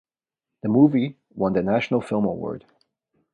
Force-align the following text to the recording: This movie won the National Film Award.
This 0.63 0.71
movie 0.71 1.19
won 1.35 1.53
the 1.53 1.61
National 1.61 2.01
Film 2.01 2.25
Award. 2.25 2.65